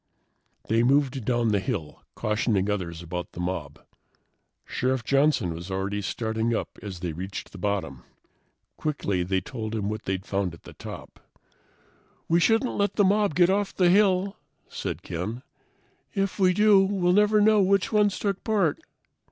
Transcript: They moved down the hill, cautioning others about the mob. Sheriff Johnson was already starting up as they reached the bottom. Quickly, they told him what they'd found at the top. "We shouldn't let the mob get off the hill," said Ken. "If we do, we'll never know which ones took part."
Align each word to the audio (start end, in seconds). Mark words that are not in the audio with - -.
They 0.67 0.81
moved 0.81 1.25
down 1.25 1.49
the 1.49 1.59
hill, 1.59 2.01
cautioning 2.15 2.67
others 2.71 3.03
about 3.03 3.33
the 3.33 3.39
mob. 3.39 3.85
Sheriff 4.65 5.03
Johnson 5.03 5.53
was 5.53 5.69
already 5.69 6.01
starting 6.01 6.55
up 6.55 6.79
as 6.81 7.01
they 7.01 7.13
reached 7.13 7.51
the 7.51 7.59
bottom. 7.59 8.01
Quickly, 8.77 9.21
they 9.21 9.41
told 9.41 9.75
him 9.75 9.89
what 9.89 10.05
they'd 10.05 10.25
found 10.25 10.55
at 10.55 10.63
the 10.63 10.73
top. 10.73 11.19
"We 12.27 12.39
shouldn't 12.39 12.73
let 12.77 12.95
the 12.95 13.03
mob 13.05 13.35
get 13.35 13.51
off 13.51 13.75
the 13.75 13.91
hill," 13.91 14.37
said 14.67 15.03
Ken. 15.03 15.43
"If 16.15 16.39
we 16.39 16.51
do, 16.53 16.79
we'll 16.83 17.13
never 17.13 17.39
know 17.39 17.61
which 17.61 17.91
ones 17.91 18.17
took 18.17 18.43
part." 18.43 18.79